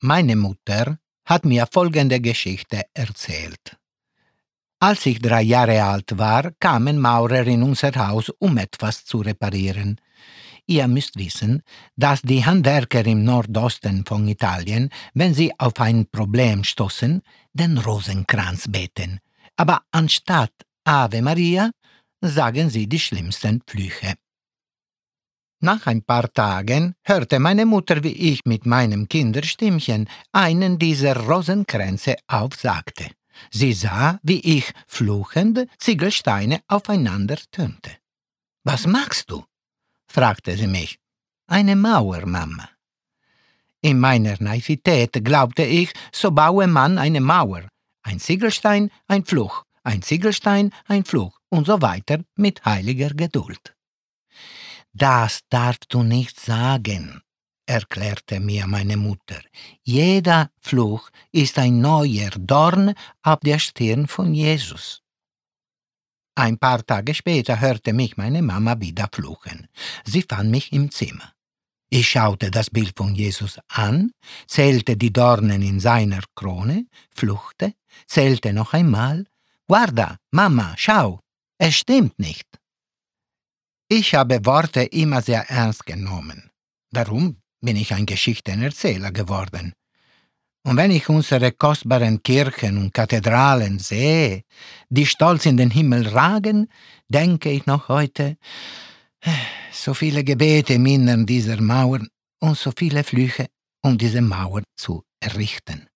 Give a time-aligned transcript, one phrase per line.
[0.00, 3.76] Meine Mutter hat mir folgende Geschichte erzählt.
[4.78, 10.00] Als ich drei Jahre alt war, kamen Maurer in unser Haus, um etwas zu reparieren.
[10.66, 11.62] Ihr müsst wissen,
[11.96, 17.20] dass die Handwerker im Nordosten von Italien, wenn sie auf ein Problem stoßen,
[17.52, 19.18] den Rosenkranz beten.
[19.56, 20.52] Aber anstatt
[20.84, 21.72] Ave Maria
[22.20, 24.14] sagen sie die schlimmsten Flüche.
[25.60, 32.16] Nach ein paar Tagen hörte meine Mutter, wie ich mit meinem Kinderstimmchen einen dieser Rosenkränze
[32.28, 33.10] aufsagte.
[33.50, 37.90] Sie sah, wie ich fluchend Ziegelsteine aufeinander tönte.
[38.62, 39.44] Was machst du?
[40.06, 40.98] fragte sie mich.
[41.48, 42.68] Eine Mauer, Mama.
[43.80, 47.68] In meiner Naivität glaubte ich, so baue man eine Mauer.
[48.02, 53.74] Ein Ziegelstein, ein Fluch, ein Ziegelstein, ein Fluch und so weiter mit heiliger Geduld.
[54.92, 57.20] Das darfst du nicht sagen,
[57.66, 59.40] erklärte mir meine Mutter.
[59.82, 65.02] Jeder Fluch ist ein neuer Dorn auf der Stirn von Jesus.
[66.34, 69.66] Ein paar Tage später hörte mich meine Mama wieder fluchen.
[70.04, 71.32] Sie fand mich im Zimmer.
[71.90, 74.12] Ich schaute das Bild von Jesus an,
[74.46, 77.74] zählte die Dornen in seiner Krone, fluchte,
[78.06, 79.24] zählte noch einmal.
[79.66, 81.20] Guarda, Mama, schau,
[81.58, 82.46] es stimmt nicht.
[83.90, 86.50] Ich habe Worte immer sehr ernst genommen.
[86.90, 89.72] Darum bin ich ein Geschichtenerzähler geworden.
[90.62, 94.42] Und wenn ich unsere kostbaren Kirchen und Kathedralen sehe,
[94.90, 96.68] die stolz in den Himmel ragen,
[97.08, 98.36] denke ich noch heute,
[99.72, 102.08] so viele Gebete mindern dieser Mauern
[102.40, 103.46] und so viele Flüche,
[103.82, 105.88] um diese Mauer zu errichten.